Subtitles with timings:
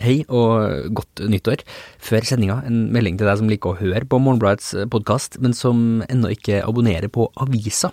[0.00, 1.60] Hei og godt nyttår.
[2.00, 6.00] Før sendinga en melding til deg som liker å høre på Morgenbladets podkast, men som
[6.06, 7.90] ennå ikke abonnerer på avisa.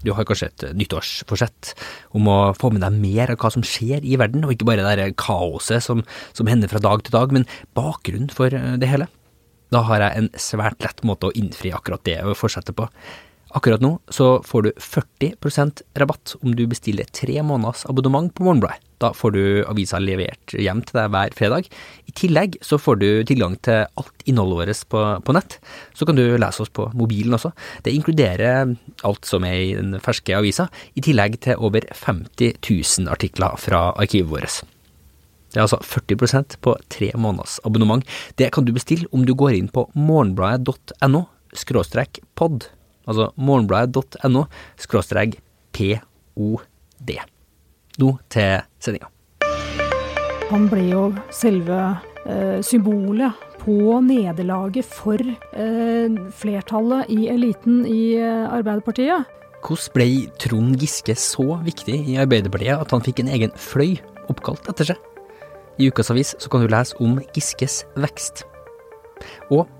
[0.00, 1.74] Du har kanskje et nyttårsforsett
[2.16, 4.94] om å få med deg mer av hva som skjer i verden, og ikke bare
[4.96, 6.00] det kaoset som,
[6.32, 7.44] som hender fra dag til dag, men
[7.76, 9.10] bakgrunnen for det hele.
[9.72, 12.88] Da har jeg en svært lett måte å innfri akkurat det forsettet på.
[13.52, 18.80] Akkurat nå så får du 40% rabatt om du bestiller tre måneders abonnement på Morgenbladet.
[19.02, 21.68] Da får du avisa levert hjem til deg hver fredag.
[22.08, 25.58] I tillegg så får du tilgang til alt innholdet vårt på, på, nett.
[25.92, 27.50] Så kan du lese oss på mobilen også.
[27.84, 28.72] Det inkluderer
[29.04, 33.88] alt som er i den ferske avisa, i tillegg til over 50 000 artikler fra
[34.00, 34.62] arkivet vårt.
[35.52, 38.06] Det er altså 40% på tre måneders abonnement.
[38.40, 42.70] Det kan du bestille om du går inn på morgenbladet.no skråstrek pod
[43.06, 44.46] altså morgenbladet.no
[44.80, 45.38] skråstrek
[45.72, 47.22] pod.
[48.00, 49.08] Nå til sendinga.
[50.52, 51.78] Han ble jo selve
[52.28, 59.28] eh, symbolet på nederlaget for eh, flertallet i eliten i eh, Arbeiderpartiet.
[59.62, 60.08] Hvordan ble
[60.42, 63.94] Trond Giske så viktig i Arbeiderpartiet at han fikk en egen fløy
[64.32, 65.08] oppkalt etter seg?
[65.80, 68.44] I Ukas Avis så kan du lese om Giskes vekst.
[69.54, 69.70] Og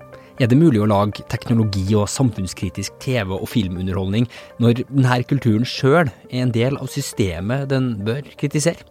[0.41, 4.25] er det mulig å lage teknologi og samfunnskritisk TV- og filmunderholdning
[4.63, 8.87] når denne kulturen sjøl er en del av systemet den bør kritisere?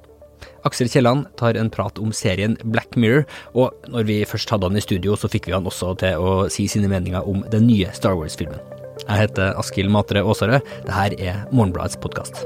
[0.67, 4.79] Aksel Kielland tar en prat om serien Black Mirror, og når vi først hadde han
[4.79, 7.91] i studio, så fikk vi han også til å si sine meninger om den nye
[7.95, 8.63] Star Wars-filmen.
[9.03, 10.69] Jeg heter Askild Matre Aasarød.
[10.87, 12.45] Dette er Morgenbladets podkast.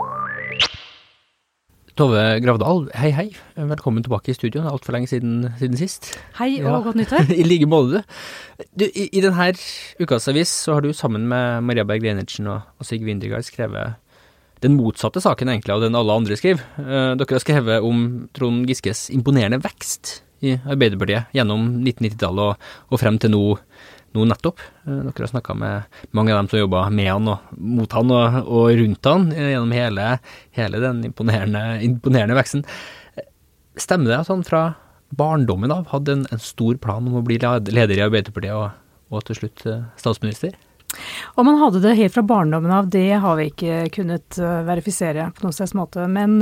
[1.97, 3.31] Tove Gravdal, hei hei.
[3.57, 4.61] Velkommen tilbake i studio.
[4.61, 6.11] Det er altfor lenge siden, siden, sist.
[6.37, 6.81] Hei og ja.
[6.85, 7.31] godt nyttår.
[7.41, 8.03] I like måte.
[8.77, 9.47] Du, i, I denne
[9.97, 13.97] ukas avis så har du sammen med Maria Berg Reinertsen og, og Sigve Indregard skrevet
[14.61, 16.69] den motsatte saken egentlig av den alle andre skriver.
[16.85, 18.05] Eh, dere har skrevet om
[18.37, 23.43] Trond Giskes imponerende vekst i Arbeiderpartiet gjennom 1990-tallet og, og frem til nå
[24.17, 24.61] nå nettopp.
[24.87, 28.13] Eh, dere har snakka med mange av dem som jobba med han og mot han
[28.15, 30.11] og, og rundt han eh, gjennom hele,
[30.57, 32.65] hele den imponerende, imponerende, veksten.
[33.17, 33.29] Eh,
[33.81, 34.67] stemmer det at han fra
[35.17, 38.73] barndommen av hadde en, en stor plan om å bli leder i Arbeiderpartiet og,
[39.13, 39.67] og til slutt
[40.01, 40.57] statsminister?
[41.39, 45.45] Om han hadde det helt fra barndommen av, det har vi ikke kunnet verifisere på
[45.45, 46.07] noen slags måte.
[46.09, 46.39] Men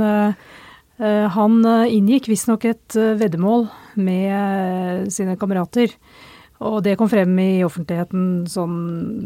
[1.35, 3.67] han inngikk visstnok et veddemål
[3.99, 5.93] med sine kamerater
[6.63, 8.77] og det kom frem i offentligheten sånn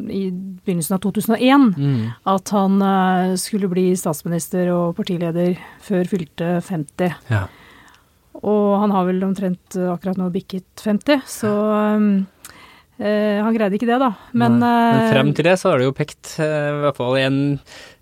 [0.10, 2.00] i begynnelsen av 2001 mm.
[2.34, 5.54] at han uh, skulle bli statsminister og partileder
[5.86, 7.20] før fylte 50.
[7.30, 7.44] Ja.
[8.40, 11.54] Og han har vel omtrent uh, akkurat nå bikket 50, så
[12.00, 12.10] um,
[12.98, 14.10] uh, han greide ikke det, da.
[14.34, 16.50] Men, Men, frem til det så har det jo pekt i
[16.82, 17.40] hvert fall en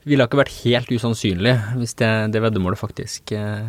[0.08, 3.66] ville ikke vært helt usannsynlig hvis det, det veddemålet faktisk eh,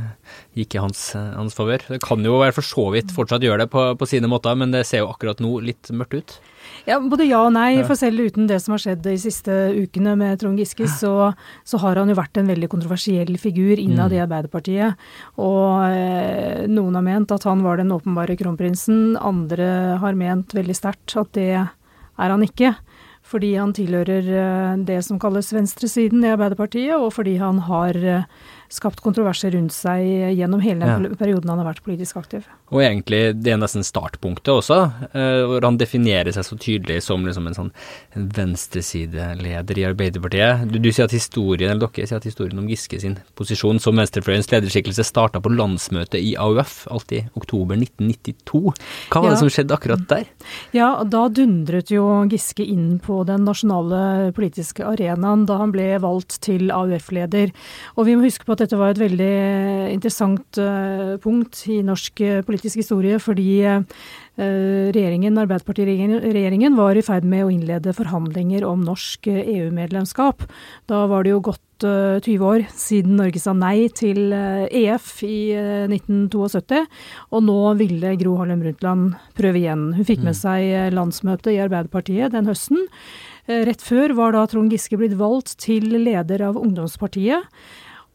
[0.58, 1.82] gikk i hans, hans favør.
[1.90, 4.74] Det kan jo være for så vidt fortsatt gjøre det på, på, sine måter, men
[4.74, 6.36] det ser jo akkurat nå litt mørkt ut.
[6.88, 7.82] Ja, Både ja og nei.
[7.86, 11.32] For selv uten det som har skjedd de siste ukene med Trond Giske, så,
[11.66, 14.24] så har han jo vært en veldig kontroversiell figur innad i mm.
[14.26, 15.08] Arbeiderpartiet.
[15.42, 20.76] Og eh, noen har ment at han var den åpenbare kronprinsen, andre har ment veldig
[20.76, 21.50] sterkt at det
[22.18, 22.74] er han ikke
[23.28, 28.28] fordi han tilhører eh, det som kalles venstresiden i Arbeiderpartiet, og fordi han har eh,
[28.72, 30.04] skapt kontroverser rundt seg
[30.36, 31.18] gjennom hele den ja.
[31.18, 32.46] perioden han har vært politisk aktiv.
[32.68, 37.24] Og egentlig, det er nesten startpunktet også, eh, hvor han definerer seg så tydelig som
[37.24, 37.70] liksom en sånn
[38.36, 40.66] venstresideleder i Arbeiderpartiet.
[40.68, 43.96] Du, du, sier at historien, eller dere sier at historien om Giske sin posisjon som
[43.96, 48.62] venstrefløyens lederskikkelse starta på landsmøtet i AUF, alt i oktober 1992.
[49.08, 49.34] Hva var ja.
[49.34, 50.28] det som skjedde akkurat der?
[50.76, 56.40] Ja, da dundret jo Giske inn på den nasjonale politiske arenaen da han ble valgt
[56.44, 57.54] til AUF-leder.
[57.96, 59.34] Og vi må huske på at dette var et veldig
[59.94, 63.62] interessant uh, punkt i norsk uh, politisk historie, fordi
[64.38, 70.44] regjeringen, Arbeiderpartiregjeringen var i ferd med å innlede forhandlinger om norsk EU-medlemskap.
[70.86, 75.40] Da var det jo gått 20 år siden Norge sa nei til EF e i
[75.90, 76.84] 1972,
[77.34, 79.88] og nå ville Gro Harlem Brundtland prøve igjen.
[79.98, 80.40] Hun fikk med mm.
[80.44, 82.86] seg landsmøtet i Arbeiderpartiet den høsten.
[83.48, 87.42] Rett før var da Trond Giske blitt valgt til leder av ungdomspartiet.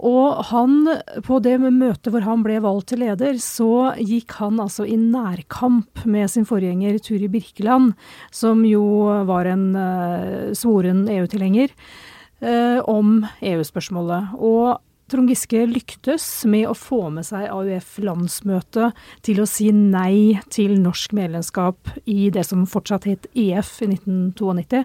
[0.03, 0.87] Og han,
[1.23, 6.03] på det møtet hvor han ble valgt til leder, så gikk han altså i nærkamp
[6.03, 7.93] med sin forgjenger Turi Birkeland,
[8.31, 8.83] som jo
[9.29, 11.71] var en uh, svoren EU-tilhenger,
[12.43, 14.35] uh, om EU-spørsmålet.
[14.43, 20.77] Og Trond Giske lyktes med å få med seg AUF-landsmøtet til å si nei til
[20.81, 24.83] norsk medlemskap i det som fortsatt het EF i 1992.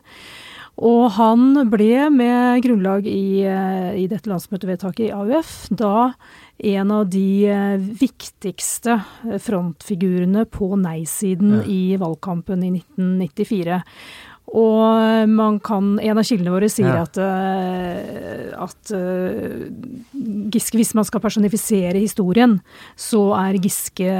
[0.79, 6.13] Og han ble med grunnlag i, i dette landsmøtevedtaket i AUF da
[6.59, 7.51] en av de
[7.99, 8.99] viktigste
[9.43, 11.67] frontfigurene på nei-siden ja.
[11.67, 13.81] i valgkampen i 1994.
[14.49, 17.03] Og man kan, en av kildene våre sier ja.
[17.05, 17.19] at,
[18.57, 18.93] at
[20.55, 22.57] Giske, hvis man skal personifisere historien,
[22.97, 24.15] så er Giske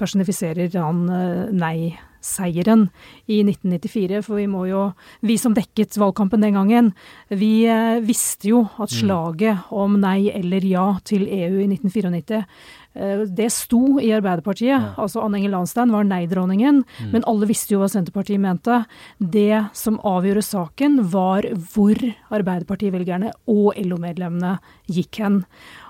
[0.00, 1.94] personifiserer han uh, nei
[2.24, 2.88] seieren
[3.26, 4.22] i 1994.
[4.24, 4.86] For vi må jo,
[5.24, 6.92] vi som dekket valgkampen den gangen,
[7.28, 8.96] vi eh, visste jo at mm.
[9.02, 14.72] slaget om nei eller ja til EU i 1994 eh, det sto i Arbeiderpartiet.
[14.72, 14.94] Ja.
[15.00, 17.14] Altså Anne Enger Lahnstein var nei-dronningen, mm.
[17.14, 18.82] men alle visste jo hva Senterpartiet mente.
[19.18, 21.98] Det som avgjorde saken, var hvor
[22.34, 24.56] Arbeiderpartivelgerne og LO-medlemmene
[24.90, 25.42] gikk hen.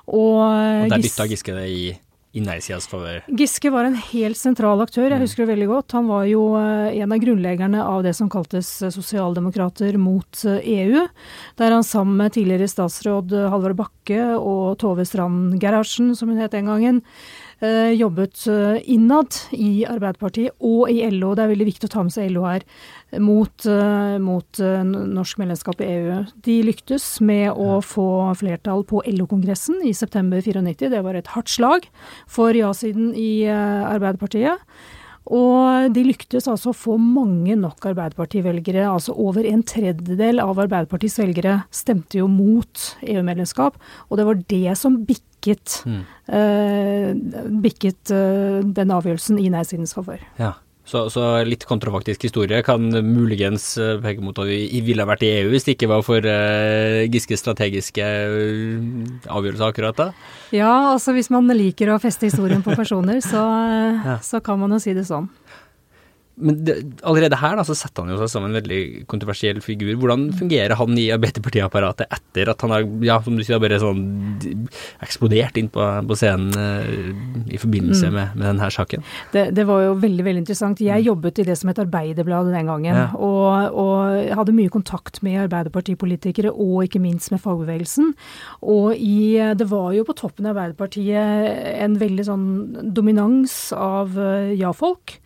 [0.04, 1.84] Og, og der bytta Giske det i
[2.34, 3.22] i nei-sidas favør?
[3.38, 5.24] Giske var en helt sentral aktør, jeg mm.
[5.24, 5.94] husker det veldig godt.
[5.94, 10.58] Han var jo eh, en av grunnleggerne av det som kaltes eh, sosialdemokrater mot EU,
[10.58, 11.06] eh, e
[11.60, 16.56] der han sammen med tidligere statsråd Halvard Bakke og Tove Strand Gerhardsen, som hun het
[16.56, 17.02] den gangen,
[17.94, 18.44] jobbet
[18.90, 21.34] innad i Arbeiderpartiet og i LO.
[21.34, 22.64] Det er veldig viktig å ta med seg LO her
[23.22, 26.18] mot, uh, mot norsk medlemskap i EU.
[26.46, 28.08] De lyktes med å få
[28.40, 30.90] flertall på LO-kongressen i september 94.
[30.92, 31.88] Det var et hardt slag
[32.30, 34.60] for ja-siden i Arbeiderpartiet.
[35.32, 38.84] Og de lyktes altså å få mange nok Arbeiderparti-velgere.
[38.84, 43.78] Altså over en tredjedel av Arbeiderpartiets velgere stemte jo mot EU-medlemskap.
[44.10, 46.02] Og det var det som bikket, mm.
[47.64, 48.12] bikket
[48.76, 50.22] den avgjørelsen i nei-sidens favør.
[50.40, 50.54] Ja.
[50.84, 55.30] Så, så, litt kontrafaktisk historie kan muligens eh, peke mot at vi ville vært i
[55.38, 58.82] EU hvis det ikke var for uh, Giskes strategiske uh,
[59.32, 60.10] avgjørelser akkurat da?
[60.52, 64.18] Ja, altså hvis man liker å feste historien på personer, så, uh, ja.
[64.20, 65.30] så kan man jo si det sånn.
[66.34, 66.74] Men det,
[67.06, 69.92] allerede her da, så setter han jo seg som en veldig kontroversiell figur.
[70.00, 74.02] Hvordan fungerer han i Arbeiderpartiapparatet etter at han har ja, som du sier, bare sånn
[75.04, 78.16] eksplodert inn på, på scenen uh, i forbindelse mm.
[78.18, 79.06] med, med, denne saken?
[79.34, 80.82] Det, det, var jo veldig veldig interessant.
[80.82, 81.08] Jeg mm.
[81.12, 83.00] jobbet i det som het Arbeiderbladet den gangen.
[83.04, 83.06] Ja.
[83.14, 88.10] Og, og hadde mye kontakt med arbeiderpartipolitikere og ikke minst med fagbevegelsen.
[88.74, 92.48] Og i, det var jo på toppen av Arbeiderpartiet en veldig sånn
[92.96, 95.20] dominans av uh, ja-folk.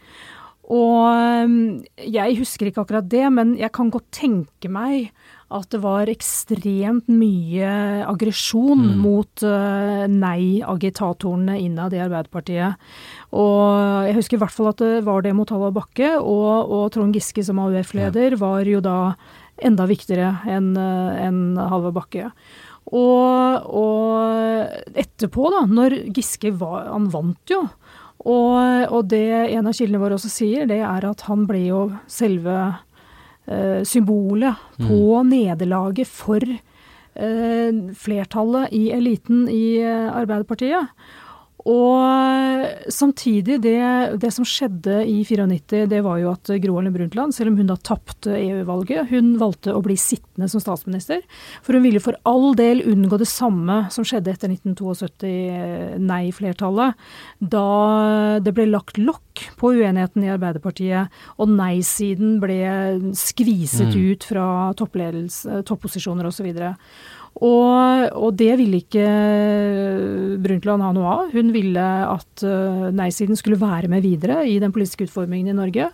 [0.69, 5.09] Og um, jeg husker ikke akkurat det, men jeg kan godt tenke meg
[5.49, 7.69] at det var ekstremt mye
[8.05, 8.99] aggresjon mm.
[9.01, 12.77] mot uh, nei-agitatorene innad i Arbeiderpartiet.
[13.33, 16.85] Og jeg husker i hvert fall at det var det mot Halla Bakke, og, og,
[16.93, 18.43] Trond Giske som AUF-leder ja.
[18.45, 18.99] var jo da
[19.65, 22.29] enda viktigere enn uh, en Halvard Bakke.
[22.89, 27.67] Og, og, etterpå, da, når Giske var Han vant jo.
[28.29, 29.25] Og, og, det
[29.57, 32.57] en av kildene våre også sier, det er at han ble jo selve
[33.49, 35.31] eh, symbolet på mm.
[35.31, 40.93] nederlaget for eh, flertallet i eliten i eh, Arbeiderpartiet.
[41.69, 43.77] Og samtidig, det,
[44.23, 47.69] det, som skjedde i 94, det var jo at Gro Harlem Brundtland, selv om hun
[47.69, 51.21] da tapte EU-valget, hun valgte å bli sittende som statsminister.
[51.67, 56.97] For hun ville for all del unngå det samme som skjedde etter 1972, nei-flertallet.
[57.39, 57.67] Da
[58.41, 62.63] det ble lagt lokk på uenigheten i Arbeiderpartiet, og nei-siden ble
[63.19, 64.01] skviset mm.
[64.09, 64.49] ut fra
[64.79, 66.49] topposisjoner osv.
[67.39, 69.05] Og, og, det ville ikke
[70.43, 71.29] Brundtland ha noe av.
[71.35, 75.93] Hun ville at uh, nei-siden skulle være med videre i den politiske utformingen i Norge.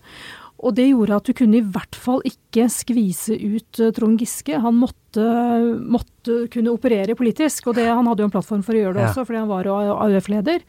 [0.64, 4.56] Og det gjorde at du kunne i hvert fall ikke skvise ut uh, Trond Giske.
[4.64, 5.26] Han måtte,
[5.84, 9.10] måtte, kunne operere politisk, og det, han hadde jo en plattform for å gjøre det
[9.10, 10.64] også, fordi han var AUF-leder.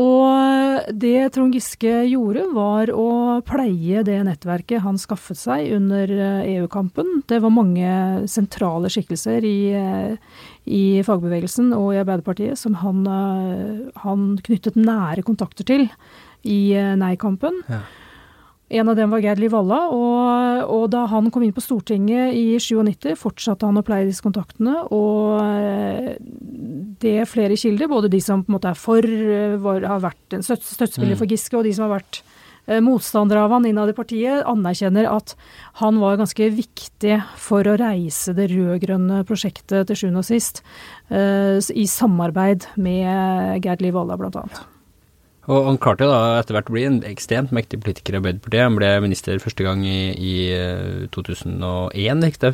[0.00, 6.12] Og det Trond Giske gjorde, var å pleie det nettverket han skaffet seg under
[6.48, 7.18] EU-kampen.
[7.18, 7.92] Eh, e det var mange
[8.30, 10.16] sentrale skikkelser i, eh,
[10.64, 15.90] i fagbevegelsen og i Arbeiderpartiet som han, eh, han knyttet nære kontakter til
[16.44, 17.62] i nei-kampen.
[17.68, 17.82] Ja.
[18.72, 22.32] En av dem var Geir Liv Valla, og, og, da han kom inn på Stortinget
[22.32, 24.78] i 97, fortsatte han å pleie disse kontaktene.
[24.96, 26.14] Og eh,
[27.02, 30.00] det er flere kilder, både de som på en måte er for, eh, var, har
[30.06, 31.20] vært en støttespiller mm.
[31.20, 32.22] for Giske, og de som har vært
[32.64, 35.36] eh, motstandere av han innad i partiet, anerkjenner at
[35.84, 40.64] han var ganske viktig for å reise det rød-grønne prosjektet til sjuende og sist,
[41.12, 44.62] i samarbeid med Gerd Liv Valla annet.
[45.52, 48.64] Og han klarte da etter hvert å bli en ekstremt mektig politiker i Arbeiderpartiet.
[48.64, 50.34] Han ble minister første gang i, i
[51.12, 52.52] 2001, ikke det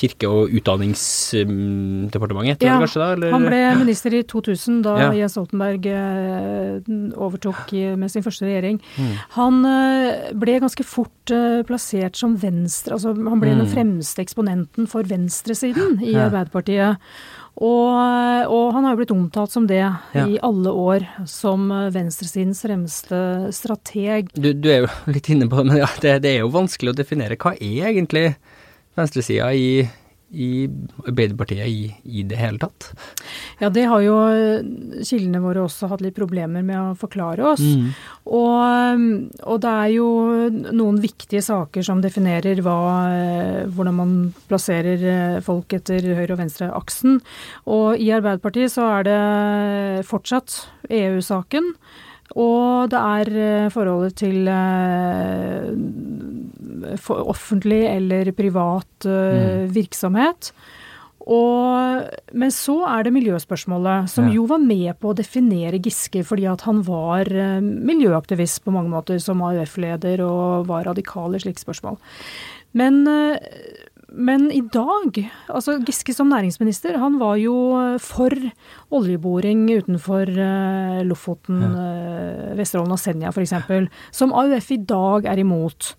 [0.00, 3.08] Kirke- og utdanningsdepartementet, ja, kanskje da?
[3.16, 3.30] Eller?
[3.34, 5.08] Han ble minister i 2000, da Ja.
[5.20, 6.80] Jens Stoltenberg eh,
[7.16, 8.76] overtok med sin første regjering.
[8.96, 9.12] Mm.
[9.36, 13.68] Han eh, ble ganske fort eh, plassert som venstre, altså han ble den Mm.
[13.74, 16.20] fremste eksponenten for venstresiden i Ja.
[16.30, 16.96] Arbeiderpartiet.
[17.58, 20.26] Og, og han har jo blitt omtalt som det Ja.
[20.26, 24.30] i alle år, som venstresidens fremste strateg.
[24.34, 26.94] Du, du er jo litt inne på det, men ja, det, det er jo vanskelig
[26.94, 27.36] å definere.
[27.40, 28.24] Hva er egentlig
[28.96, 29.88] venstresida i,
[30.30, 30.68] i
[31.08, 32.90] Arbeiderpartiet i, i det hele tatt?
[33.58, 37.64] Ja, det har jo eh, kildene våre også hatt litt problemer med å forklare oss.
[37.64, 37.88] Mm.
[38.30, 39.06] Og,
[39.42, 40.08] og det er jo
[40.70, 42.78] noen viktige saker som definerer hva,
[43.10, 44.14] eh, hvordan man
[44.50, 47.18] plasserer eh, folk etter høyre- og venstre-aksen.
[47.66, 49.18] Og i Arbeiderpartiet så er det
[50.10, 51.74] fortsatt EU-saken.
[52.38, 55.70] Og det er eh, forholdet til eh,
[57.08, 60.52] offentlig eller privat eh, virksomhet.
[61.30, 64.34] Og, men så er det miljøspørsmålet, som Ja.
[64.38, 68.90] jo var med på å definere Giske fordi at han var eh, miljøaktivist på mange
[68.90, 71.98] måter, som AUF-leder og var radikal i slike spørsmål.
[72.72, 73.36] Men, eh,
[74.12, 75.18] men i dag,
[75.52, 77.54] altså Giske som næringsminister, han var jo
[78.02, 78.34] for
[78.90, 82.54] oljeboring utenfor eh, Lofoten, ja.
[82.58, 83.54] Vesterålen og Senja f.eks.,
[84.14, 85.94] som AUF i dag er imot.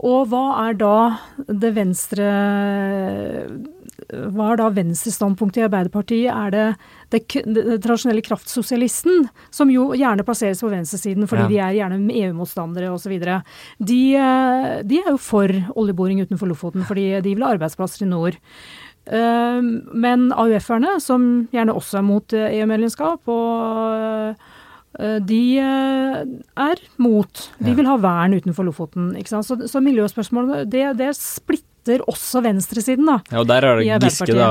[0.00, 0.94] Og hva er da
[1.36, 2.30] det venstre
[4.10, 6.30] hva er da venstrestandpunktet i Arbeiderpartiet?
[6.32, 6.64] Er det
[7.10, 11.48] det, det tradisjonelle kraftsosialisten, som jo gjerne plasseres på venstresiden fordi Ja.
[11.48, 13.16] de er gjerne EU-motstandere osv.
[13.80, 18.10] De, eh, de er jo for oljeboring utenfor Lofoten fordi de vil ha arbeidsplasser i
[18.10, 18.36] nord.
[19.06, 19.60] Eh,
[19.94, 24.36] Men AUF-erne, som gjerne også er mot eh, EU-medlemskap, og
[25.22, 27.50] de er mot.
[27.62, 29.12] De vil ha vern utenfor Lofoten.
[29.24, 31.14] Så, så miljøspørsmålene, det, det
[31.80, 33.20] splitter også venstresiden, da.
[33.30, 34.50] Ja, og der har Giske, da,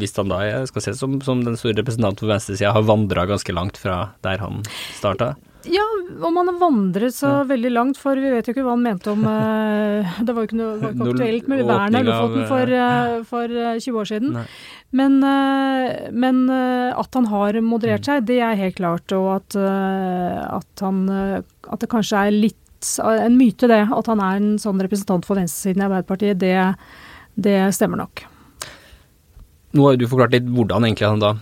[0.00, 3.26] hvis han da jeg skal ses som, som den store representanten for venstresida, har vandra
[3.26, 4.64] ganske langt fra der han
[4.96, 5.34] starta.
[5.66, 5.82] Ja,
[6.22, 9.10] om han har vandret så veldig langt, for vi vet jo ikke hva han mente
[9.10, 12.74] om eh, Det var jo ikke, noe, var ikke aktuelt med vern av Lofoten for,
[12.80, 14.36] eh, for eh, 20 år siden.
[14.36, 14.46] Nei.
[14.96, 15.16] Men,
[16.14, 19.10] men at han har moderert seg, det er helt klart.
[19.12, 22.60] Og at, at han At det kanskje er litt
[23.02, 23.82] en myte, det.
[23.94, 26.56] At han er en sånn representant for venstresiden i Arbeiderpartiet, det,
[27.34, 28.26] det stemmer nok.
[29.76, 31.32] Nå har du forklart litt hvordan egentlig han da,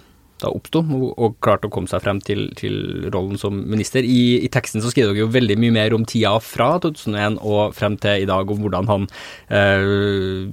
[0.43, 4.07] da oppsto, og, og klarte å komme seg frem til, til rollen som minister.
[4.07, 7.77] I, I teksten så skriver dere jo veldig mye mer om tida fra 2001 og
[7.79, 9.11] frem til i dag, om hvordan han
[9.49, 10.47] eh,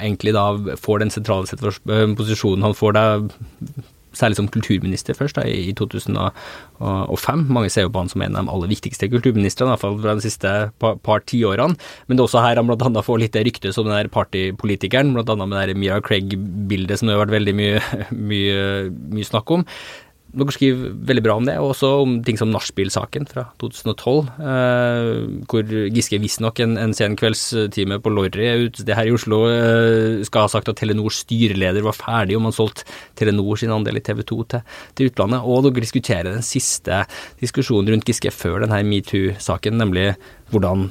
[0.00, 3.06] egentlig da får den sentrale eh, posisjonen han får da
[4.16, 7.44] Særlig som kulturminister først, da, i 2005.
[7.52, 9.98] Mange ser jo på han som en av de aller viktigste kulturministrene, i hvert fall
[10.02, 11.78] fra de siste par, par tiårene.
[12.08, 15.14] Men det er også her han annet får litt det ryktet som den der partypolitikeren,
[15.14, 17.82] annet med det Mira Craig-bildet som det har vært veldig mye,
[18.32, 18.62] mye,
[19.14, 19.66] mye snakk om.
[20.30, 25.10] Dere skriver veldig bra om det, og også om ting som nachspiel-saken fra 2012, eh,
[25.50, 30.46] hvor Giske visstnok en, en sen kveldstime på Lorry det her i Oslo eh, skal
[30.46, 32.86] ha sagt at Telenors styreleder var ferdig om han solgte
[33.18, 35.42] Telenor sin andel i TV 2 til, til utlandet.
[35.42, 37.02] Og dere diskuterer den siste
[37.42, 40.12] diskusjonen rundt Giske før denne metoo-saken, nemlig
[40.54, 40.88] hvordan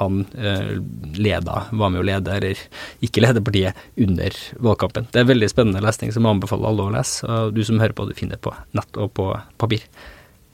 [0.00, 0.76] han eh,
[1.16, 2.60] leda, var med å lede, eller
[3.04, 4.36] ikke lede partiet, under
[4.68, 5.08] valgkampen.
[5.12, 7.26] Det er veldig spennende lesning som jeg anbefaler alle å lese.
[7.26, 9.86] Og du som hører på, du finner det på nett og på papir.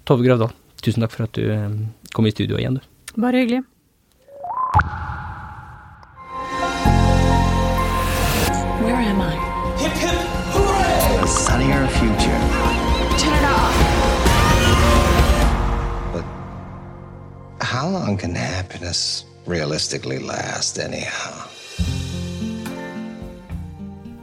[0.08, 1.78] Tove Gravdal, tusen takk for at du eh,
[2.14, 2.88] kom i studio igjen, du.
[3.20, 3.62] Bare hyggelig.
[8.82, 9.34] Where am I?
[9.82, 10.18] Hip hip
[10.54, 11.22] hooray!
[11.22, 12.40] a sunnier future.
[13.18, 13.76] Turn it off.
[16.12, 16.24] But
[17.64, 21.48] how long can happiness realistically last, anyhow?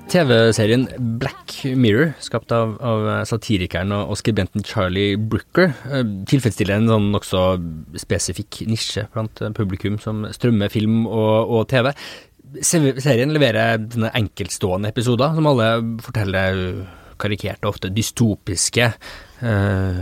[0.09, 0.87] TV-serien
[1.21, 7.43] Black Mirror, skapt av, av satirikeren og, skribenten Charlie Brooker, eh, tilfredsstiller en sånn nokså
[8.01, 11.91] spesifikk nisje blant eh, publikum som strømmer film og, og TV.
[12.65, 15.69] Serien leverer denne enkeltstående episoder som alle
[16.01, 16.63] forteller
[17.21, 20.01] karikerte, ofte dystopiske eh,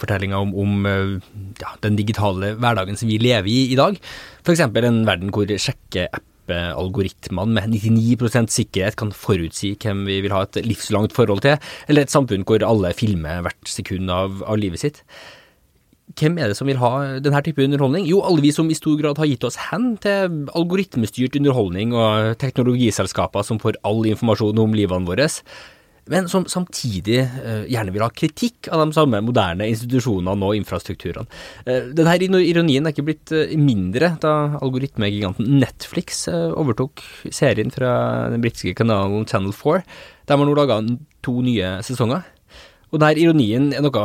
[0.00, 1.14] fortellinger om, om eh,
[1.62, 4.00] ja, den digitale hverdagen som vi lever i i dag.
[4.44, 4.66] F.eks.
[4.66, 10.58] en verden hvor sjekkeapp algoritmene med 99% sikkerhet kan forutsi hvem vi vil ha et
[10.66, 15.04] livslangt forhold til, eller et samfunn hvor alle filmer hvert sekund av, av livet sitt.
[16.18, 18.06] Hvem er det som vil ha denne type underholdning?
[18.08, 22.34] Jo, alle vi som i stor grad har gitt oss hen til algoritmestyrt underholdning og
[22.40, 25.28] teknologiselskaper som får all informasjon om livene våre.
[26.10, 31.28] Men som samtidig eh, gjerne vil ha kritikk av de samme moderne institusjonene og infrastrukturene.
[31.66, 37.02] Uh, denne ironien er ikke blitt uh, mindre da algoritmegiganten Netflix overtok
[37.32, 37.92] serien fra
[38.32, 39.84] den britiske kanalen Channel 4.
[40.26, 40.80] De har nå laga
[41.24, 42.26] to nye sesonger.
[42.90, 44.04] Og denne ironien er noe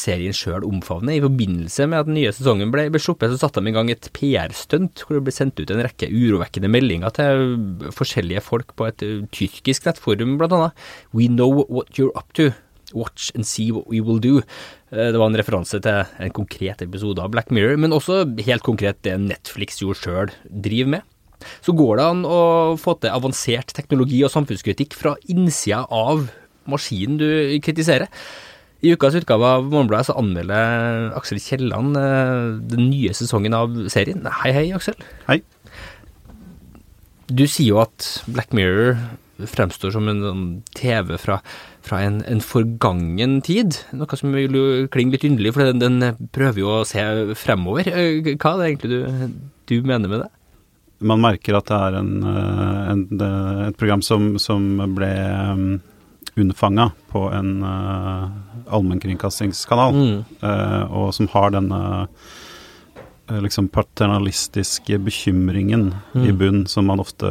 [0.00, 1.18] serien sjøl omfavner.
[1.18, 3.90] I forbindelse med at den nye sesongen ble, ble sluppet, så satte de i gang
[3.92, 7.56] et PR-stunt hvor det ble sendt ut en rekke urovekkende meldinger til
[7.92, 9.04] forskjellige folk på et
[9.34, 10.86] tyrkisk nettforum, blant annet.
[11.12, 12.52] We know what you're up to.
[12.94, 14.38] Watch and see what we will do.
[14.92, 18.64] Eh, det var en referanse til en konkret episode av Black Mirror, men også helt
[18.64, 21.10] konkret det Netflix jo sjøl driver med.
[21.64, 22.40] Så går det an å
[22.80, 26.28] få til avansert teknologi og samfunnskritikk fra innsida av
[26.70, 27.28] maskinen du
[27.64, 28.10] kritiserer.
[28.84, 34.26] I ukas utgave av Morgenbladet så anmelder Aksel Kielland eh, den nye sesongen av serien.
[34.42, 34.98] Hei, hei, Aksel.
[35.28, 35.40] Hei.
[37.32, 38.98] Du sier jo at Black Mirror
[39.50, 40.44] fremstår som en sånn
[40.76, 41.38] TV fra,
[41.86, 43.80] fra en, en, forgangen tid.
[43.96, 47.02] Noe som vil jo klinge litt underlig, for den, den, prøver jo å se
[47.40, 47.88] fremover.
[47.88, 49.40] Eh, hva er det egentlig du,
[49.72, 50.30] du mener med det?
[51.04, 53.02] Man merker at det er en, eh, en,
[53.70, 55.10] et program som, som ble
[56.36, 58.28] unnfanga på en uh,
[58.68, 60.24] allmennkringkastingskanal, mm.
[60.42, 66.24] uh, og som har denne uh, liksom paternalistiske bekymringen mm.
[66.24, 67.30] i bunn som man ofte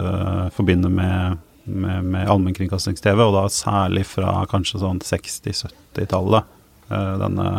[0.56, 6.50] forbinder med, med, med allmennkringkastings-TV, og da særlig fra kanskje sånn 60-70-tallet.
[6.90, 7.52] denne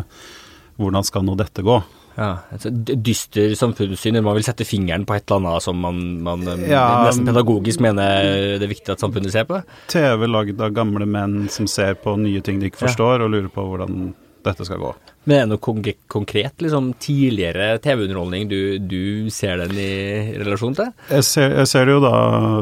[0.74, 1.78] Hvordan skal nå dette gå?
[2.14, 2.66] Ja, et
[3.04, 4.20] dyster samfunnssyn.
[4.22, 8.58] Man vil sette fingeren på et eller annet som man, man ja, nesten pedagogisk mener
[8.60, 9.60] det er viktig at samfunnet ser på?
[9.90, 13.26] TV lagd av gamle menn som ser på nye ting de ikke forstår, ja.
[13.26, 14.12] og lurer på hvordan
[14.44, 14.92] dette skal gå.
[15.24, 20.90] Men er det noe konkret, liksom tidligere TV-underholdning du, du, ser den i relasjon til?
[21.08, 22.16] Jeg ser, jeg ser, det jo da,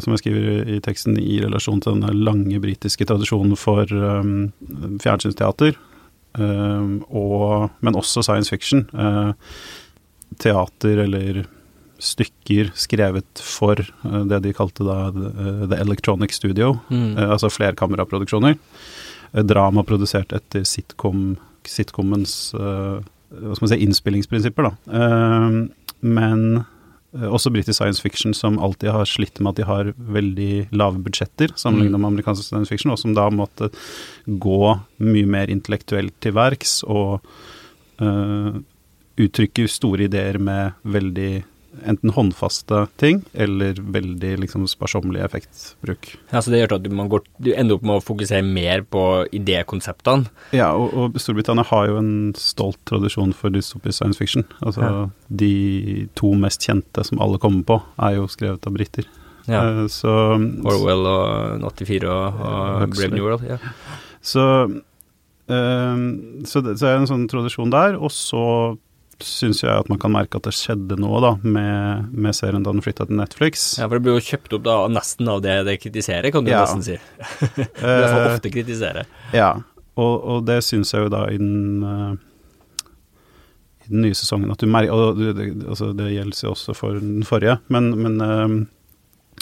[0.04, 4.52] som jeg skriver i teksten, i relasjon til den lange britiske tradisjonen for um,
[5.02, 5.74] fjernsynsteater.
[6.38, 8.86] Ehm, og, men også science fiction.
[8.96, 9.32] Uh,
[10.40, 11.44] teater eller
[12.02, 17.16] stykker skrevet for uh, det de kalte da uh, The Electronic Studio, mm.
[17.28, 18.58] altså flerkameraproduksjoner.
[19.48, 24.98] drama produsert etter sitcom, sitcomens hva skal man si, innspillingsprinsipper, da.
[24.98, 25.62] Ehm,
[26.02, 26.71] men Eh,
[27.12, 31.52] også britisk science fiction som alltid har slitt med at de har veldig lave budsjetter
[31.60, 32.00] sammenlignet mm.
[32.00, 33.68] med amerikansk science fiction, og som da måtte
[34.26, 34.60] gå
[35.04, 37.20] mye mer intellektuelt til verks og
[38.00, 38.56] uh,
[39.20, 41.32] uttrykke store ideer med veldig
[41.86, 46.10] enten håndfaste ting eller veldig liksom sparsommelig effektbruk.
[46.30, 49.04] Ja, Så det gjør at du, går, du, ender opp med å fokusere mer på
[49.34, 50.28] idékonseptene?
[50.56, 54.46] Ja, og, og, Storbritannia har jo en stolt tradisjon for dystopisk science fiction.
[54.60, 55.02] Altså ja.
[55.42, 55.56] de
[56.18, 59.08] to mest kjente som alle kommer på, er jo skrevet av briter.
[59.50, 59.64] Ja.
[59.66, 60.12] Uh, så
[60.68, 63.48] Orwell og 84 og, og Brave New World.
[63.48, 63.58] Ja.
[64.22, 64.46] Så,
[65.50, 65.98] uh,
[66.46, 68.44] så, det, så er det en sånn tradisjon der, og så
[69.26, 72.74] syns jeg at man kan merke at det skjedde noe da, med, med serien da
[72.74, 73.66] den flytta til Netflix.
[73.80, 76.52] Ja, for det blir jo kjøpt opp da nesten av det det kritiserer, kan du
[76.52, 76.64] ja.
[76.64, 76.98] nesten si.
[77.56, 79.06] det er så ofte kritisere.
[79.36, 79.54] Ja,
[80.00, 82.12] og, og det syns jeg jo da i den, uh,
[83.84, 87.00] i den nye sesongen at du merker Og det, altså, det gjelder jo også for
[87.00, 88.68] den forrige, men, men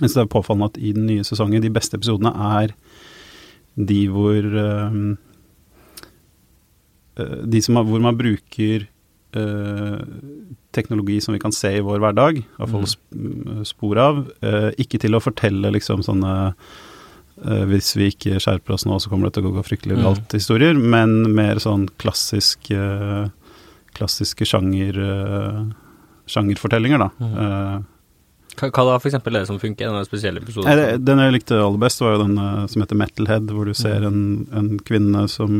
[0.01, 2.75] synes det er påfallende at i den nye sesongen, de beste episodene er
[3.77, 5.17] de hvor uh,
[7.21, 8.87] De som har, hvor man bruker
[9.37, 9.99] Uh,
[10.75, 13.61] teknologi som vi kan se i vår hverdag, iallfall mm.
[13.67, 14.25] spor av.
[14.43, 19.11] Uh, ikke til å fortelle liksom sånne uh, Hvis vi ikke skjerper oss nå, så
[19.11, 20.03] kommer det til å gå fryktelig mm.
[20.03, 20.35] galt mm.
[20.35, 22.73] historier, men mer sånn klassisk
[23.91, 24.99] klassiske sjanger
[26.31, 27.09] sjangerfortellinger, da.
[27.19, 27.87] Mm.
[28.61, 29.91] Hva, da, for eksempel, er det som funker?
[29.91, 31.03] Den spesielle episoden?
[31.03, 32.39] Den jeg likte aller best, var jo den
[32.71, 34.11] som heter Metalhead, hvor du ser mm.
[34.11, 34.23] en,
[34.61, 35.55] en kvinne som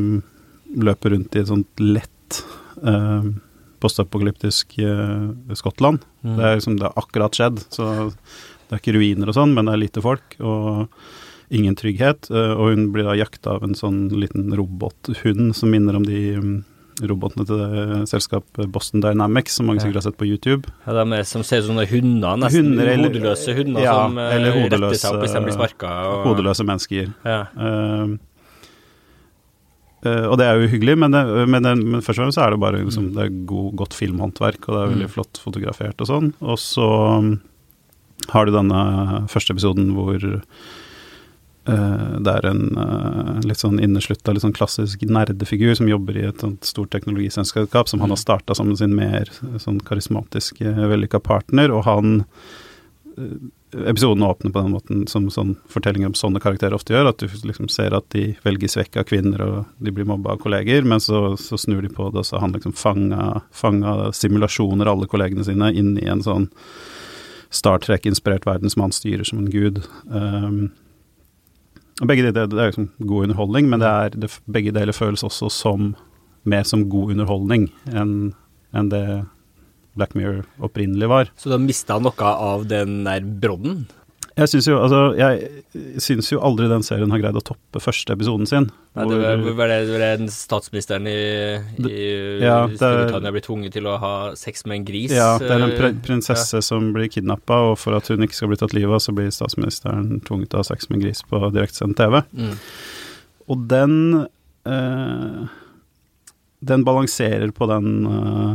[0.71, 2.43] løper rundt i et sånt lett
[2.87, 3.27] uh,
[3.81, 6.05] postapokalyptisk uh, Skottland.
[6.23, 6.37] Mm.
[6.37, 9.67] Det, er liksom, det har akkurat skjedd, så det er ikke ruiner og sånn, men
[9.67, 10.85] det er lite folk og
[11.51, 12.31] ingen trygghet.
[12.33, 16.21] Uh, og hun blir da jakta av en sånn liten robothund som minner om de
[16.39, 16.53] um,
[17.09, 20.71] robotene til det selskapet Boston Dynamics, som mange sikkert har sett på YouTube.
[20.87, 24.19] Ja, De er som ser ut som hunder, nesten hunder, eller, hodeløse hunder ja, som
[24.21, 25.93] eller hodeløse, retter seg opp hvis de blir sparka.
[26.11, 26.27] Og...
[26.29, 27.15] Hodeløse mennesker.
[27.25, 27.41] Ja.
[27.57, 28.19] Uh,
[30.01, 32.61] og det er jo hyggelig, men, det, men, det, men, først og fremst er det
[32.63, 35.15] bare liksom, det er god, godt filmhåndverk, og det er veldig mm.
[35.17, 36.31] flott fotografert og sånn.
[36.41, 36.87] Og så
[37.21, 37.35] um,
[38.33, 38.85] har du denne
[39.33, 45.77] første episoden hvor uh, det er en uh, litt sånn inneslutta, litt sånn klassisk nerdefigur
[45.77, 48.25] som jobber i et sånt stort teknologiselskap, som han har mm.
[48.25, 52.23] starta sammen med sin mer sånn karismatiske, vellykka partner, og han
[53.73, 57.29] episoden åpner på den måten som sånn fortellinger om sånne karakterer ofte gjør, at du
[57.47, 61.37] liksom ser at de velger av kvinner og de blir mobba av kolleger, men så,
[61.41, 65.73] så, snur de på det, og så har han liksom fanga, simulasjoner, alle kollegene sine,
[65.73, 66.51] inn i en sånn
[67.51, 69.81] Star Trek-inspirert verden som han styrer som en gud.
[70.07, 70.69] Um,
[72.01, 75.27] og begge deler det er liksom god underholdning, men det er, det, begge deler føles
[75.27, 75.93] også som
[76.49, 78.33] mer som god underholdning enn
[78.71, 79.05] enn det
[79.99, 81.33] Black Mirror opprinnelig var.
[81.37, 83.89] Så du har mista noe av den der brodden?
[84.41, 88.15] Jeg syns jo, altså, jeg syns jo aldri den serien har greid å toppe første
[88.15, 88.69] episoden sin.
[88.97, 91.17] Nei, det var, var, det, var det statsministeren i,
[91.83, 92.05] i
[92.41, 95.13] ja, Storbritannia blir tvunget til å ha sex med en gris?
[95.13, 96.65] Ja, det er en pr prinsesse ja.
[96.65, 99.29] som blir kidnappa, og for at hun ikke skal bli tatt livet av, så blir
[99.35, 102.23] statsministeren tvunget til å ha sex med en gris på direktesendt TV.
[102.33, 102.57] Mm.
[103.51, 103.95] Og den
[104.71, 105.45] øh,
[106.61, 108.51] Den balanserer på den øh,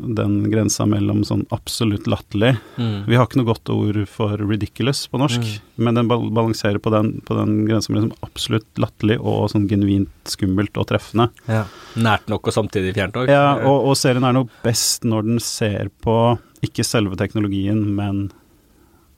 [0.00, 3.06] den grensa mellom sånn absolutt latterlig mm.
[3.08, 5.84] Vi har ikke noe godt ord for ridiculous på norsk, mm.
[5.84, 10.76] men den balanserer på den, på den grensa mellom absolutt latterlig og sånn genuint skummelt
[10.80, 11.30] og treffende.
[11.50, 11.64] Ja.
[12.00, 13.30] Nært nok og samtidig fjernt òg.
[13.32, 16.16] Ja, og, og, serien er noe best når den ser på
[16.64, 18.28] ikke selve teknologien, men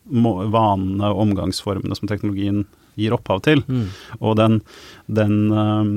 [0.05, 2.65] vanene og omgangsformene som teknologien
[2.99, 3.63] gir opphav til.
[3.69, 3.87] Mm.
[4.21, 4.61] Og den,
[5.07, 5.95] den um,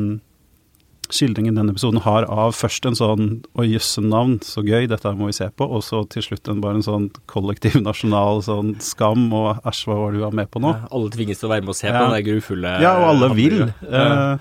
[1.13, 5.29] skildringen denne episoden har av først en sånn å jøsse navn, så gøy, dette må
[5.29, 9.27] vi se på', og så til slutt en, bare en sånn kollektiv nasjonal sånn skam
[9.33, 10.73] og 'æsj, hva var det du var med på nå'?
[10.73, 11.97] Ja, alle tvinges til å være med og se ja.
[11.97, 13.59] på den grufulle Ja, og alle vil.
[13.65, 14.37] Eh,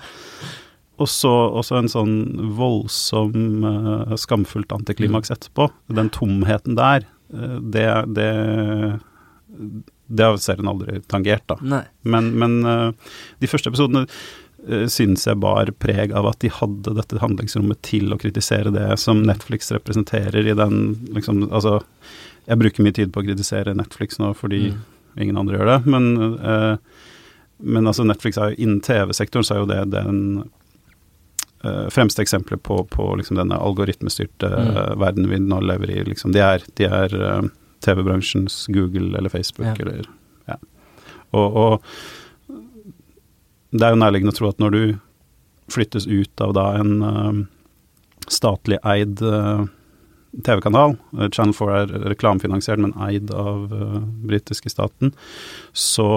[0.95, 2.15] og så også en sånn
[2.55, 3.33] voldsom,
[3.67, 5.35] eh, skamfullt antiklimaks mm.
[5.35, 5.67] etterpå.
[5.91, 8.31] Den tomheten der, eh, det, det
[10.07, 11.81] det har serien aldri tangert, da.
[12.05, 14.05] Men, men uh, de første episodene
[14.89, 19.21] syns jeg bar preg av at de hadde dette handlingsrommet til å kritisere det som
[19.25, 21.79] Netflix representerer i den liksom Altså,
[22.45, 24.79] jeg bruker mye tid på å kritisere Netflix nå fordi mm.
[25.21, 26.09] ingen andre gjør det, men,
[26.41, 26.77] uh,
[27.57, 30.19] men altså Netflix er jo innen TV-sektoren så er jo det den
[31.65, 34.81] uh, fremste eksempelet på, på liksom denne algoritmestyrte mm.
[35.01, 36.01] verden vi nå lever i.
[36.09, 36.33] Liksom.
[36.35, 37.17] De er, de er
[37.85, 39.75] TV-bransjens Google eller Facebook ja.
[39.85, 40.05] eller
[40.49, 40.61] Ja.
[41.35, 41.89] Og, og
[43.75, 44.83] det er jo nærliggende å tro at når du
[45.73, 47.39] flyttes ut av da en uh,
[48.31, 49.65] statlig eid uh,
[50.45, 55.13] TV-kanal, uh, Channel 4 er reklamefinansiert, men eid av uh, britiske staten,
[55.73, 56.09] så,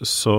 [0.00, 0.36] så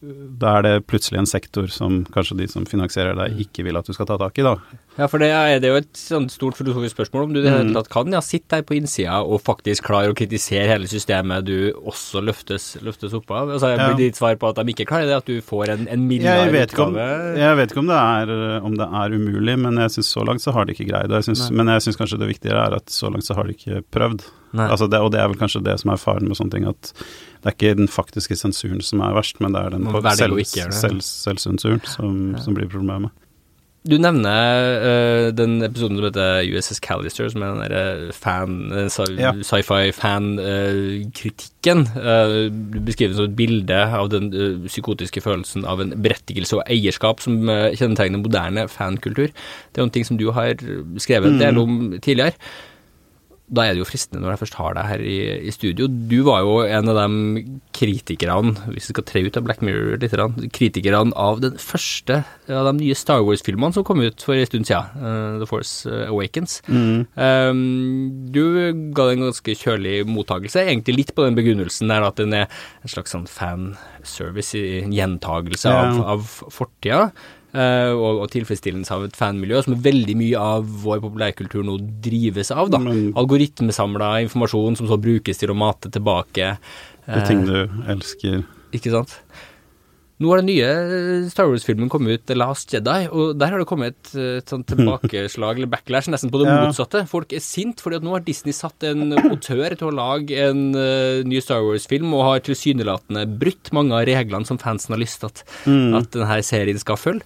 [0.00, 3.84] da er det plutselig en sektor som kanskje de som finansierer deg, ikke vil at
[3.84, 4.54] du skal ta tak i, da.
[4.96, 7.44] Ja, for det er, det er jo et sånt stort filosofisk spørsmål om du i
[7.44, 7.74] det hele mm.
[7.76, 11.70] tatt kan ja, sitte her på innsida og faktisk klare å kritisere hele systemet du
[11.76, 13.52] også løftes, løftes opp av.
[13.58, 13.90] Altså, ja.
[13.90, 16.64] Blir ditt svar på at de ikke klarer det, at du får en, en mildere
[16.64, 17.08] utgave?
[17.36, 18.34] Jeg vet ikke om det er,
[18.64, 21.22] om det er umulig, men jeg syns så langt så har de ikke greid det.
[21.52, 24.24] men jeg syns kanskje det viktigere er at så langt så har de ikke prøvd.
[24.56, 26.90] Altså det, og det er vel kanskje det som er faren med sånne ting, at
[27.40, 31.00] det er ikke den faktiske sensuren som er verst, men det er den selv, selv,
[31.00, 32.38] selvsensuren som, ja.
[32.44, 33.10] som, blir problemet.
[33.88, 41.88] Du nevner uh, den episoden som heter USS Callister, som er den derre fan, sci-fi-fan-kritikken.
[41.96, 44.28] Uh, uh, du beskriver som et bilde av den
[44.66, 49.32] psykotiske følelsen av en berettigelse og eierskap som kjennetegner moderne fankultur.
[49.32, 50.60] Det er noen ting som du har
[51.00, 51.64] skrevet en del mm.
[51.64, 52.36] om tidligere
[53.50, 55.16] da er det jo fristende når jeg først har deg her i,
[55.48, 55.88] i, studio.
[55.90, 57.42] Du var jo en av de
[57.74, 60.14] kritikerne, hvis vi skal tre ut av Black Mirror litt,
[60.54, 64.70] kritikerne av den første av de nye Star Wars-filmene som kom ut for en stund
[64.70, 66.60] siden, uh, The Force Awakens.
[66.70, 67.08] Mm.
[67.18, 67.64] Um,
[68.30, 68.42] du
[68.94, 72.46] ga det en ganske kjølig mottakelse, egentlig litt på den begrunnelsen der at den er
[72.84, 75.98] en slags sånn fanservice, en gjentagelse yeah.
[75.98, 77.08] av, av fortida.
[77.50, 82.52] Uh, og, og, tilfredsstillelse av et fanmiljø, som veldig mye av vår populærkultur nå drives
[82.54, 82.70] av.
[82.70, 82.78] da.
[82.84, 83.10] Mm.
[83.18, 86.54] Algoritmesamla informasjon som så brukes til å mate tilbake.
[87.10, 87.56] Det ting du
[87.90, 88.44] elsker.
[88.76, 89.16] Ikke sant.
[90.20, 93.68] Nå har den nye Star Wars-filmen kommet ut, The Last Jedi, og der har det
[93.70, 96.58] kommet et, et sånt tilbakeslag, eller backlash, nesten på det ja.
[96.60, 97.06] motsatte.
[97.08, 100.66] Folk er sint fordi at nå har Disney satt en autør til å lage en
[100.76, 105.22] uh, ny Star Wars-film, og har tilsynelatende brutt mange av reglene som fansen har lyst
[105.22, 105.96] til at, mm.
[106.02, 107.24] at denne serien skal følge.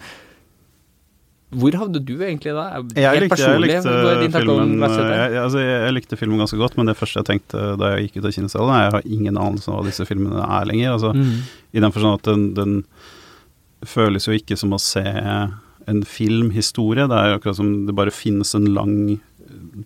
[1.60, 2.64] Hvor havnet du egentlig da?
[2.98, 3.92] Jeg likte, jeg likte
[4.34, 8.08] filmen jeg, altså, jeg, likte filmen ganske godt, men det første jeg tenkte da jeg
[8.08, 10.96] gikk ut av kinosalen, er jeg har ingen anelse om hva disse filmene er lenger.
[10.96, 11.36] Altså, mm.
[11.74, 12.80] I den forstand at den, den,
[13.84, 17.04] føles jo ikke som å se en filmhistorie.
[17.10, 18.94] Det er jo akkurat som det bare finnes en lang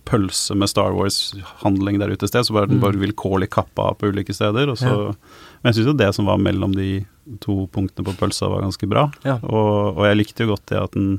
[0.06, 3.90] pølse med Star Wars-handling der ute et sted, så bare den vil bare vilkårlig kappa
[3.98, 4.70] på ulike steder.
[4.70, 5.16] Og så, ja.
[5.60, 7.04] Men jeg syns jo det som var mellom de
[7.44, 9.08] to punktene på pølsa, var ganske bra.
[9.26, 9.36] Ja.
[9.42, 11.18] Og, og, jeg likte jo godt det at den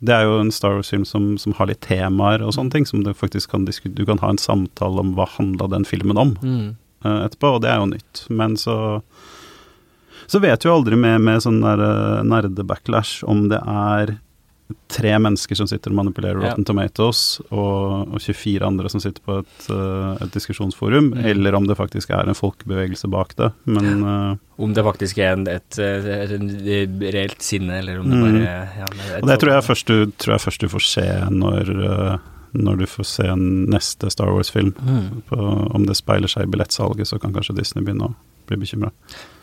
[0.00, 3.02] det er jo en Star Wars-film som, som, har litt temaer og sånne ting, som
[3.04, 6.38] du faktisk kan diskutere Du kan ha en samtale om hva handla den filmen om
[6.40, 6.76] Mm.
[7.04, 8.24] uh, etterpå, og det er jo nytt.
[8.30, 8.78] Men så
[10.30, 14.16] så vet du jo aldri med, med sånn uh, nerde-backlash om det er
[14.90, 16.50] tre mennesker som sitter og manipulerer Ja.
[16.50, 21.24] Rotten Tomatoes, og, og 24 andre som sitter på et, uh, et diskusjonsforum, Mm.
[21.32, 23.52] eller om det faktisk er en folkebevegelse bak det.
[23.66, 28.18] Men uh, Om det faktisk er en, et, et, et reelt sinne, eller om det
[28.18, 28.24] Mm.
[28.26, 30.86] bare ja, men et Og det tror jeg, først du, tror jeg først du får
[30.90, 32.16] se når, uh,
[32.54, 34.74] når du får se neste Star Wars-film.
[34.82, 35.22] Mm.
[35.74, 38.14] Om det speiler seg i billettsalget, så kan kanskje Disney begynne å
[38.50, 38.90] bli bekymra.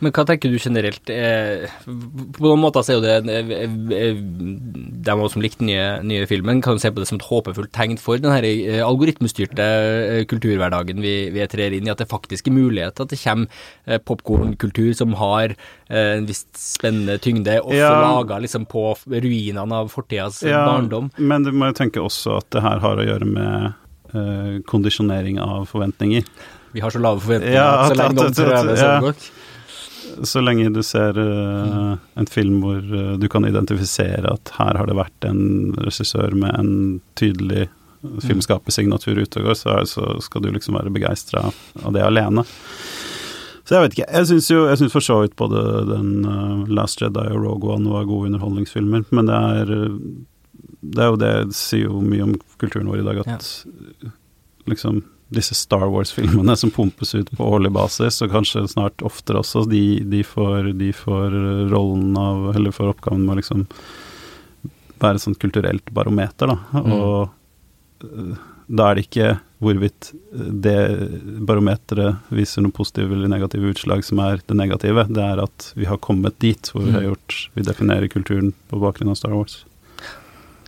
[0.04, 1.10] Men hva tenker du generelt?
[1.10, 5.72] Eh, på noen måter så er jo det eh, De av oss som likte den
[5.72, 8.46] nye, nye filmen, kan jo se på det som et håpefullt tegn for den her
[8.46, 13.14] eh, algoritmestyrte eh, kulturhverdagen vi, vi trer inn i, at det faktisk er mulighet at
[13.14, 15.54] det kommer popkornkultur som har
[15.88, 17.92] en viss spennende tyngde, også Ja.
[18.04, 21.10] laga liksom på ruinene av fortidas barndom.
[21.18, 23.74] men du må jo tenke også at det her har å gjøre med
[24.14, 26.24] uh, kondisjonering av forventninger.
[26.78, 28.98] Vi har så lave forventninger Ja, at så lenge noen prøver, så ja.
[29.02, 30.26] det.
[30.30, 34.86] Så lenge du ser uh, en film hvor uh, du kan identifisere at her har
[34.86, 36.70] det vært en regissør med en
[37.18, 37.66] tydelig
[38.22, 42.46] filmskapersignatur ute og går, så, så skal du liksom være begeistra av det alene.
[43.66, 44.10] Så jeg vet ikke.
[44.14, 47.74] Jeg syns jo jeg synes for så vidt både den uh, Last Jedi og Rogue
[47.74, 49.76] One var gode underholdningsfilmer, men det er
[50.88, 53.54] det er jo det sier jo mye om kulturen vår i dag, at
[54.70, 55.02] liksom
[55.34, 60.00] disse Star Wars-filmene som pumpes ut på årlig basis, og kanskje snart oftere også, de,
[60.08, 61.36] de, får, de får
[61.72, 63.66] rollen av Eller får oppgaven med å liksom
[64.98, 66.82] være et sånt kulturelt barometer, da.
[66.82, 68.38] Og øh,
[68.68, 69.28] da er det ikke
[69.64, 70.12] hvorvidt
[70.64, 70.80] det
[71.48, 75.88] barometeret viser noen positive eller negative utslag som er det negative, det er at vi
[75.90, 79.64] har kommet dit hvor vi har gjort Vi definerer kulturen på bakgrunn av Star Wars.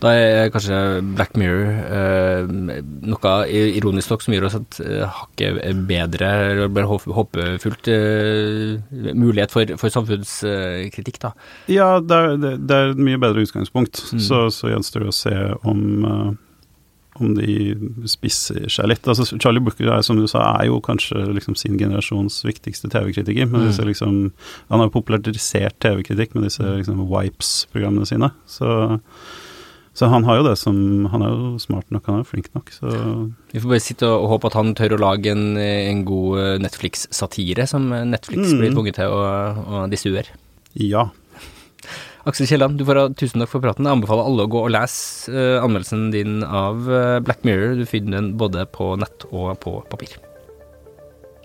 [0.00, 0.76] Da er kanskje
[1.12, 2.50] Black Mirror eh,
[3.10, 5.58] noe ironisk nok som gjør oss et eh, hakket
[5.88, 8.78] bedre, eller håpefullt eh,
[9.12, 11.34] mulighet for, for samfunnskritikk, da.
[11.68, 14.00] Ja, det er, det, er et mye bedre utgangspunkt.
[14.14, 14.22] Mm.
[14.24, 15.34] Så, så gjenstår det å se
[15.68, 16.32] om, eh,
[17.20, 17.58] om de
[18.08, 19.04] spisser seg litt.
[19.04, 23.52] Altså, Charlie Booker er, som du sa, er jo kanskje liksom sin generasjons viktigste TV-kritiker.
[23.52, 23.84] Men Mm.
[23.92, 24.18] liksom,
[24.72, 28.32] han har popularisert TV-kritikk med disse liksom, Wipes-programmene sine.
[28.48, 28.72] Så,
[30.00, 30.76] så han har jo det som
[31.12, 32.88] Han er jo smart nok, han er jo flink nok, så
[33.52, 36.58] Vi får bare sitte og håpe at han tør å lage en, en god eh,
[36.64, 38.60] Netflix-satire, som Netflix Mm.
[38.62, 39.20] blir tvunget til å,
[39.60, 40.32] å dissuere.
[40.74, 41.10] ja.
[42.28, 43.86] Aksel Kielland, du får ha tusen takk for praten.
[43.88, 47.78] Jeg anbefaler alle å gå og lese eh, anmeldelsen din av eh, Black Mirror.
[47.80, 50.18] Du finner den både på nett og på papir.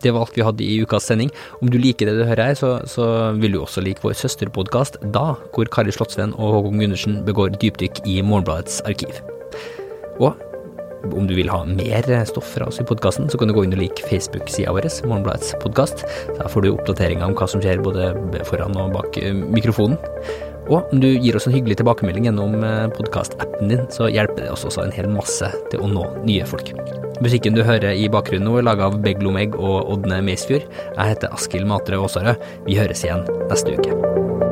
[0.05, 1.31] Det var alt vi hadde i ukas sending.
[1.59, 3.05] Om du liker det du hører her, så, så
[3.41, 8.03] vil du også like vår søsterpodkast Da, hvor Kari Slottsveen og Håkon Gundersen begår dypdykk
[8.05, 9.17] i Morgenbladets arkiv.
[10.21, 10.35] Og
[11.13, 13.75] om du vil ha mer stoff fra oss i podkasten, så kan du gå inn
[13.75, 16.05] og like Facebook-sida vår, Morgenbladets podkast.
[16.37, 18.13] Der får du oppdateringer om hva som skjer både
[18.49, 19.97] foran og bak eh, mikrofonen.
[20.65, 22.57] Og om du gir oss en hyggelig tilbakemelding gjennom
[22.95, 26.73] podkast-appen din, så hjelper det oss også en hel masse til å nå nye folk.
[27.23, 30.65] Musikken du hører i bakgrunnen nå er laga av Beglomegg og Ådne Meisfjord.
[30.67, 32.49] Jeg heter Askild Matre Aasarød.
[32.67, 34.44] Vi høres igjen neste uke.